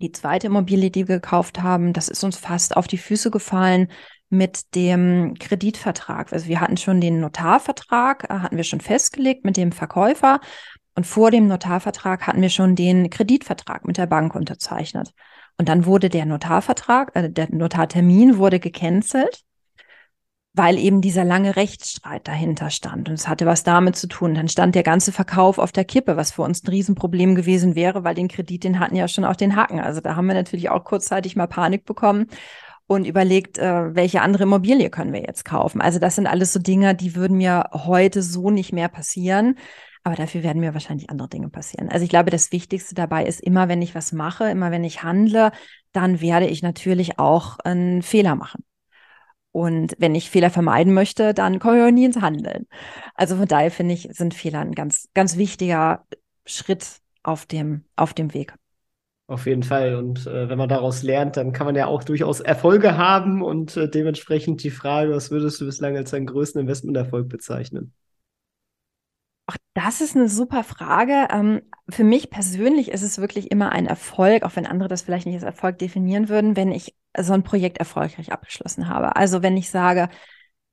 [0.00, 3.88] die zweite Immobilie, die wir gekauft haben, das ist uns fast auf die Füße gefallen
[4.30, 6.32] mit dem Kreditvertrag.
[6.32, 10.40] Also wir hatten schon den Notarvertrag, äh, hatten wir schon festgelegt mit dem Verkäufer
[10.94, 15.12] und vor dem Notarvertrag hatten wir schon den Kreditvertrag mit der Bank unterzeichnet.
[15.56, 19.44] Und dann wurde der Notarvertrag, äh, der Notartermin wurde gecancelt
[20.58, 23.08] weil eben dieser lange Rechtsstreit dahinter stand.
[23.08, 24.34] Und es hatte was damit zu tun.
[24.34, 28.04] Dann stand der ganze Verkauf auf der Kippe, was für uns ein Riesenproblem gewesen wäre,
[28.04, 29.80] weil den Kredit, den hatten ja schon auf den Hacken.
[29.80, 32.26] Also da haben wir natürlich auch kurzzeitig mal Panik bekommen
[32.88, 35.80] und überlegt, äh, welche andere Immobilie können wir jetzt kaufen.
[35.80, 39.56] Also das sind alles so Dinge, die würden mir heute so nicht mehr passieren.
[40.02, 41.88] Aber dafür werden mir wahrscheinlich andere Dinge passieren.
[41.88, 45.02] Also ich glaube, das Wichtigste dabei ist immer, wenn ich was mache, immer wenn ich
[45.02, 45.52] handle,
[45.92, 48.64] dann werde ich natürlich auch einen Fehler machen.
[49.52, 52.66] Und wenn ich Fehler vermeiden möchte, dann komme ich auch nie ins Handeln.
[53.14, 56.04] Also von daher finde ich, sind Fehler ein ganz, ganz wichtiger
[56.44, 58.54] Schritt auf dem, auf dem Weg.
[59.26, 59.94] Auf jeden Fall.
[59.94, 63.76] Und äh, wenn man daraus lernt, dann kann man ja auch durchaus Erfolge haben und
[63.76, 67.92] äh, dementsprechend die Frage, was würdest du bislang als deinen größten Investmenterfolg bezeichnen?
[69.50, 71.26] Ach, das ist eine super Frage.
[71.30, 75.26] Ähm, für mich persönlich ist es wirklich immer ein Erfolg, auch wenn andere das vielleicht
[75.26, 79.16] nicht als Erfolg definieren würden, wenn ich so ein Projekt erfolgreich abgeschlossen habe.
[79.16, 80.10] Also wenn ich sage,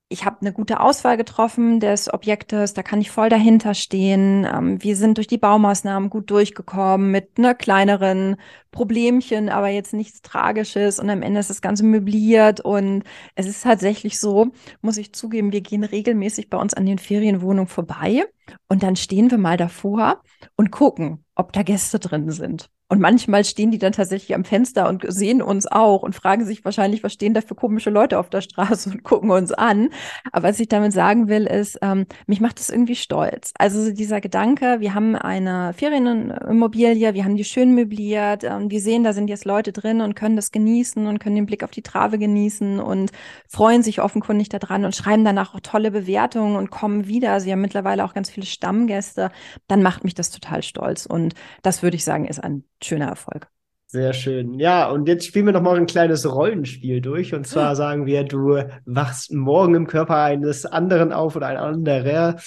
[0.07, 4.45] ich habe eine gute Auswahl getroffen des Objektes, da kann ich voll dahinter stehen.
[4.45, 8.35] Ähm, wir sind durch die Baumaßnahmen gut durchgekommen mit einer kleineren
[8.71, 10.99] Problemchen, aber jetzt nichts Tragisches.
[10.99, 12.61] Und am Ende ist das Ganze möbliert.
[12.61, 16.99] Und es ist tatsächlich so, muss ich zugeben, wir gehen regelmäßig bei uns an den
[16.99, 18.25] Ferienwohnungen vorbei.
[18.67, 20.21] Und dann stehen wir mal davor
[20.55, 22.69] und gucken, ob da Gäste drin sind.
[22.87, 26.63] Und manchmal stehen die dann tatsächlich am Fenster und sehen uns auch und fragen sich
[26.63, 29.89] wahrscheinlich, was stehen da für komische Leute auf der Straße und gucken uns an.
[30.31, 33.53] Aber was ich damit sagen will, ist, ähm, mich macht das irgendwie stolz.
[33.57, 39.03] Also dieser Gedanke, wir haben eine Ferienimmobilie, wir haben die schön möbliert, ähm, wir sehen,
[39.03, 41.81] da sind jetzt Leute drin und können das genießen und können den Blick auf die
[41.81, 43.11] Trave genießen und
[43.47, 47.39] freuen sich offenkundig daran und schreiben danach auch tolle Bewertungen und kommen wieder.
[47.39, 49.31] Sie haben mittlerweile auch ganz viele Stammgäste.
[49.67, 51.07] Dann macht mich das total stolz.
[51.07, 53.47] Und das würde ich sagen, ist ein schöner Erfolg.
[53.87, 54.59] Sehr schön.
[54.59, 57.33] Ja, und jetzt spielen wir noch mal ein kleines Rollenspiel durch.
[57.33, 57.75] Und zwar ja.
[57.75, 62.37] sagen wir, du wachst morgen im Körper eines anderen auf oder ein anderer.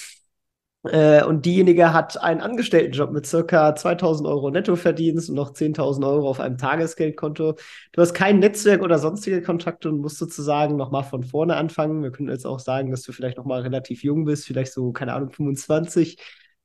[0.85, 6.29] Äh, und diejenige hat einen Angestelltenjob mit circa 2000 Euro Nettoverdienst und noch 10.000 Euro
[6.29, 7.55] auf einem Tagesgeldkonto.
[7.93, 12.03] Du hast kein Netzwerk oder sonstige Kontakte und musst sozusagen noch mal von vorne anfangen.
[12.03, 14.93] Wir können jetzt auch sagen, dass du vielleicht noch mal relativ jung bist, vielleicht so,
[14.93, 16.19] keine Ahnung, 25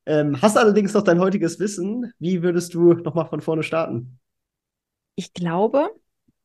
[0.05, 2.11] ähm, hast allerdings noch dein heutiges Wissen.
[2.19, 4.19] Wie würdest du nochmal von vorne starten?
[5.15, 5.89] Ich glaube,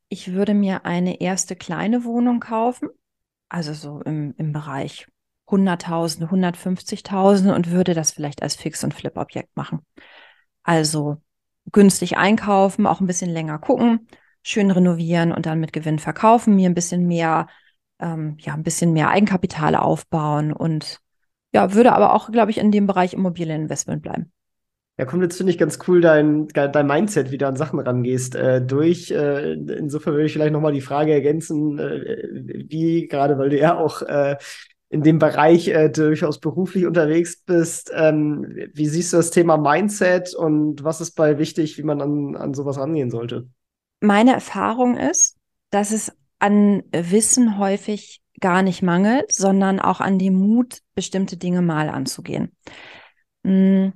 [0.09, 2.89] ich würde mir eine erste kleine Wohnung kaufen,
[3.49, 5.07] also so im, im Bereich
[5.51, 9.81] 100.000, 150.000 und würde das vielleicht als Fix- und Flip-Objekt machen.
[10.63, 11.19] Also
[11.73, 14.09] günstig einkaufen, auch ein bisschen länger gucken,
[14.43, 17.49] schön renovieren und dann mit Gewinn verkaufen, mir ein bisschen mehr,
[17.99, 21.01] ähm, ja, ein bisschen mehr Eigenkapital aufbauen und
[21.59, 24.31] ja, würde aber auch, glaube ich, in dem Bereich Immobilieninvestment bleiben.
[24.97, 28.35] Ja, kommt jetzt, finde ich, ganz cool, dein, dein Mindset, wie du an Sachen rangehst,
[28.35, 29.11] äh, durch.
[29.11, 32.29] Äh, insofern würde ich vielleicht nochmal die Frage ergänzen, äh,
[32.69, 34.37] wie, gerade weil du ja auch äh,
[34.89, 40.35] in dem Bereich äh, durchaus beruflich unterwegs bist, ähm, wie siehst du das Thema Mindset
[40.35, 43.49] und was ist bei wichtig, wie man an, an sowas rangehen sollte?
[44.01, 45.37] Meine Erfahrung ist,
[45.71, 51.63] dass es an Wissen häufig gar nicht mangelt, sondern auch an dem Mut, bestimmte Dinge
[51.63, 52.53] mal anzugehen.
[53.45, 53.93] Hm.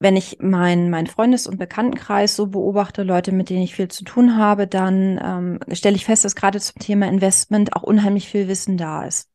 [0.00, 4.04] Wenn ich meinen mein Freundes- und Bekanntenkreis so beobachte, Leute, mit denen ich viel zu
[4.04, 8.46] tun habe, dann ähm, stelle ich fest, dass gerade zum Thema Investment auch unheimlich viel
[8.46, 9.28] Wissen da ist.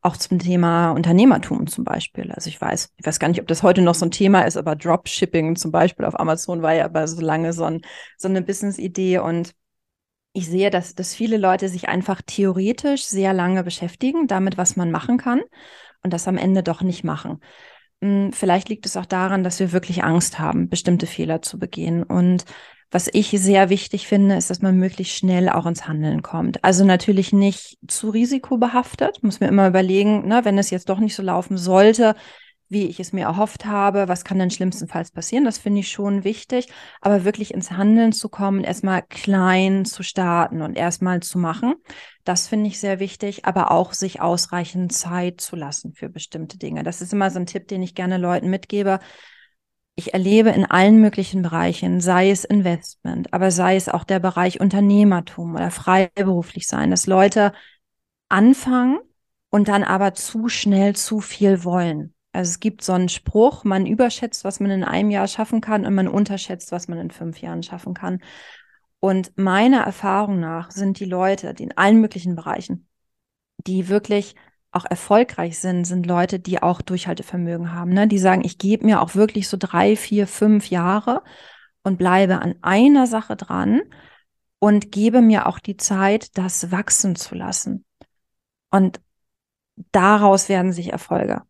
[0.00, 2.30] Auch zum Thema Unternehmertum zum Beispiel.
[2.30, 4.56] Also ich weiß, ich weiß gar nicht, ob das heute noch so ein Thema ist,
[4.56, 7.80] aber Dropshipping zum Beispiel auf Amazon war ja aber so lange so, ein,
[8.16, 9.54] so eine Business-Idee und
[10.38, 14.90] ich sehe, dass, dass viele Leute sich einfach theoretisch sehr lange beschäftigen damit, was man
[14.90, 15.40] machen kann
[16.02, 17.40] und das am Ende doch nicht machen.
[18.00, 22.04] Hm, vielleicht liegt es auch daran, dass wir wirklich Angst haben, bestimmte Fehler zu begehen.
[22.04, 22.44] Und
[22.90, 26.64] was ich sehr wichtig finde, ist, dass man möglichst schnell auch ins Handeln kommt.
[26.64, 29.22] Also natürlich nicht zu risikobehaftet.
[29.22, 32.14] Muss mir immer überlegen, ne, wenn es jetzt doch nicht so laufen sollte,
[32.68, 36.24] wie ich es mir erhofft habe, was kann denn schlimmstenfalls passieren, das finde ich schon
[36.24, 36.68] wichtig,
[37.00, 41.74] aber wirklich ins Handeln zu kommen, erstmal klein zu starten und erstmal zu machen,
[42.24, 46.82] das finde ich sehr wichtig, aber auch sich ausreichend Zeit zu lassen für bestimmte Dinge.
[46.82, 48.98] Das ist immer so ein Tipp, den ich gerne Leuten mitgebe.
[49.94, 54.60] Ich erlebe in allen möglichen Bereichen, sei es Investment, aber sei es auch der Bereich
[54.60, 57.52] Unternehmertum oder freiberuflich sein, dass Leute
[58.28, 58.98] anfangen
[59.50, 62.14] und dann aber zu schnell zu viel wollen.
[62.32, 65.86] Also es gibt so einen Spruch, man überschätzt, was man in einem Jahr schaffen kann
[65.86, 68.20] und man unterschätzt, was man in fünf Jahren schaffen kann.
[69.00, 72.88] Und meiner Erfahrung nach sind die Leute, die in allen möglichen Bereichen,
[73.66, 74.34] die wirklich
[74.70, 77.92] auch erfolgreich sind, sind Leute, die auch Durchhaltevermögen haben.
[77.92, 78.06] Ne?
[78.06, 81.22] Die sagen, ich gebe mir auch wirklich so drei, vier, fünf Jahre
[81.82, 83.82] und bleibe an einer Sache dran
[84.58, 87.86] und gebe mir auch die Zeit, das wachsen zu lassen.
[88.70, 89.00] Und
[89.92, 91.42] daraus werden sich Erfolge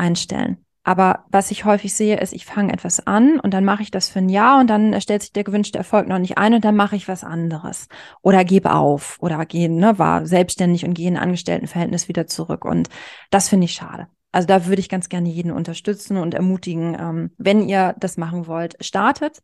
[0.00, 0.64] einstellen.
[0.82, 4.08] Aber was ich häufig sehe, ist, ich fange etwas an und dann mache ich das
[4.08, 6.74] für ein Jahr und dann stellt sich der gewünschte Erfolg noch nicht ein und dann
[6.74, 7.88] mache ich was anderes.
[8.22, 12.64] Oder gebe auf oder gehe, ne, war selbstständig und gehe in ein Angestelltenverhältnis wieder zurück.
[12.64, 12.88] Und
[13.30, 14.08] das finde ich schade.
[14.32, 18.46] Also da würde ich ganz gerne jeden unterstützen und ermutigen, ähm, wenn ihr das machen
[18.46, 19.42] wollt, startet,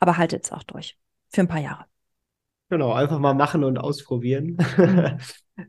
[0.00, 0.98] aber haltet es auch durch.
[1.30, 1.86] Für ein paar Jahre.
[2.68, 4.58] Genau, einfach mal machen und ausprobieren.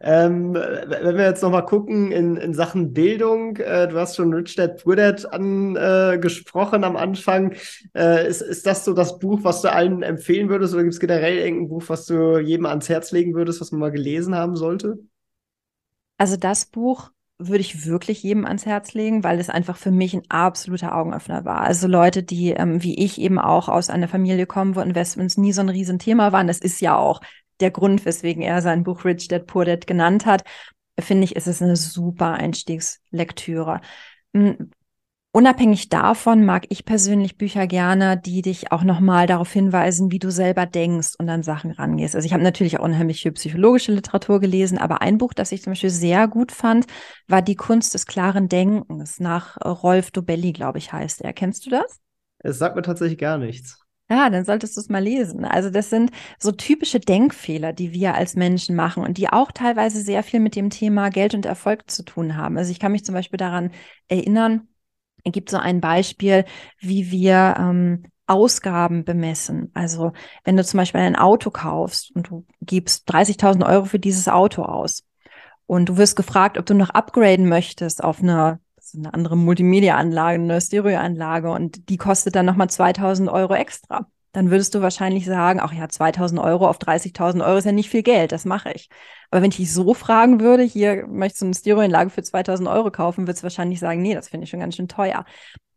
[0.01, 4.55] Ähm, wenn wir jetzt nochmal gucken in, in Sachen Bildung, äh, du hast schon Rich
[4.55, 7.53] Dad Poor Dad angesprochen äh, am Anfang.
[7.93, 10.99] Äh, ist, ist das so das Buch, was du allen empfehlen würdest oder gibt es
[10.99, 14.55] generell irgendein Buch, was du jedem ans Herz legen würdest, was man mal gelesen haben
[14.55, 14.97] sollte?
[16.17, 20.15] Also das Buch würde ich wirklich jedem ans Herz legen, weil es einfach für mich
[20.15, 21.61] ein absoluter Augenöffner war.
[21.61, 25.51] Also Leute, die ähm, wie ich eben auch aus einer Familie kommen, wo Investments nie
[25.51, 27.21] so ein Riesenthema waren, das ist ja auch
[27.59, 30.43] der Grund, weswegen er sein Buch Rich Dad Poor Dad genannt hat,
[30.99, 33.81] finde ich, ist es eine super Einstiegslektüre.
[34.33, 34.71] Hm,
[35.35, 40.31] Unabhängig davon mag ich persönlich Bücher gerne, die dich auch nochmal darauf hinweisen, wie du
[40.31, 42.15] selber denkst und an Sachen rangehst.
[42.15, 45.61] Also ich habe natürlich auch unheimlich viel psychologische Literatur gelesen, aber ein Buch, das ich
[45.61, 46.85] zum Beispiel sehr gut fand,
[47.27, 51.33] war Die Kunst des klaren Denkens nach Rolf Dobelli, glaube ich, heißt er.
[51.33, 51.99] Kennst du das?
[52.37, 53.84] Es sagt mir tatsächlich gar nichts.
[54.09, 55.45] Ja, dann solltest du es mal lesen.
[55.45, 60.01] Also das sind so typische Denkfehler, die wir als Menschen machen und die auch teilweise
[60.01, 62.57] sehr viel mit dem Thema Geld und Erfolg zu tun haben.
[62.57, 63.71] Also ich kann mich zum Beispiel daran
[64.07, 64.67] erinnern,
[65.23, 66.45] gibt so ein Beispiel,
[66.79, 69.71] wie wir ähm, Ausgaben bemessen.
[69.73, 70.13] Also
[70.43, 74.63] wenn du zum Beispiel ein Auto kaufst und du gibst 30.000 Euro für dieses Auto
[74.63, 75.03] aus
[75.65, 78.59] und du wirst gefragt, ob du noch upgraden möchtest auf eine,
[78.95, 84.75] eine andere Multimedia-Anlage, eine Stereoanlage und die kostet dann nochmal 2.000 Euro extra dann würdest
[84.75, 88.33] du wahrscheinlich sagen, ach ja, 2000 Euro auf 30.000 Euro ist ja nicht viel Geld,
[88.33, 88.89] das mache ich.
[89.31, 92.91] Aber wenn ich dich so fragen würde, hier möchtest du eine Stereoanlage für 2000 Euro
[92.91, 95.23] kaufen, würdest du wahrscheinlich sagen, nee, das finde ich schon ganz schön teuer.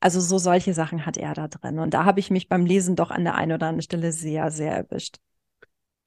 [0.00, 1.78] Also so solche Sachen hat er da drin.
[1.78, 4.50] Und da habe ich mich beim Lesen doch an der einen oder anderen Stelle sehr,
[4.50, 5.18] sehr erwischt.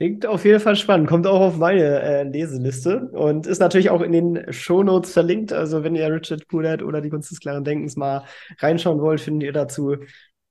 [0.02, 1.08] Klingt auf jeden Fall spannend.
[1.08, 5.54] Kommt auch auf meine äh, Leseliste und ist natürlich auch in den Shownotes verlinkt.
[5.54, 8.26] Also wenn ihr Richard Poulet oder die Kunst des klaren Denkens mal
[8.58, 9.98] reinschauen wollt, findet ihr dazu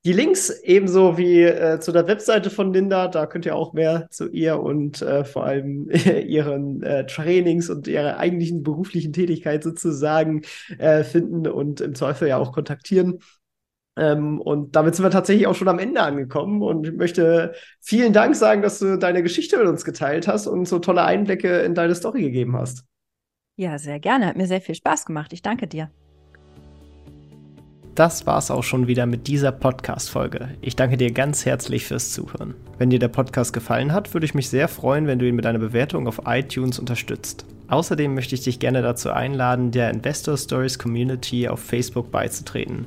[0.04, 4.06] die Links ebenso wie äh, zu der Webseite von Linda, da könnt ihr auch mehr
[4.10, 5.90] zu ihr und äh, vor allem
[6.26, 10.42] ihren äh, Trainings und ihrer eigentlichen beruflichen Tätigkeit sozusagen
[10.78, 13.18] äh, finden und im Zweifel ja auch kontaktieren.
[14.00, 18.12] Ähm, und damit sind wir tatsächlich auch schon am Ende angekommen und ich möchte vielen
[18.12, 21.74] Dank sagen, dass du deine Geschichte mit uns geteilt hast und so tolle Einblicke in
[21.74, 22.84] deine Story gegeben hast.
[23.56, 24.26] Ja, sehr gerne.
[24.26, 25.32] Hat mir sehr viel Spaß gemacht.
[25.32, 25.90] Ich danke dir
[28.00, 30.48] das war's auch schon wieder mit dieser Podcast-Folge.
[30.62, 32.54] Ich danke dir ganz herzlich fürs Zuhören.
[32.78, 35.44] Wenn dir der Podcast gefallen hat, würde ich mich sehr freuen, wenn du ihn mit
[35.44, 37.44] einer Bewertung auf iTunes unterstützt.
[37.68, 42.86] Außerdem möchte ich dich gerne dazu einladen, der Investor Stories Community auf Facebook beizutreten.